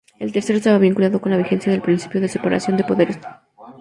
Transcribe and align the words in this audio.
El 0.17 0.31
tercero 0.31 0.57
estaba 0.57 0.79
vinculado 0.79 1.21
con 1.21 1.31
la 1.31 1.37
vigencia 1.37 1.71
del 1.71 1.83
principio 1.83 2.19
de 2.21 2.27
separación 2.27 2.75
de 2.75 2.85
poderes. 2.85 3.19